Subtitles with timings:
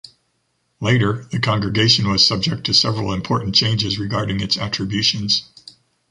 [0.79, 5.43] Later, the congregation was subject to several important changes regarding its attributions.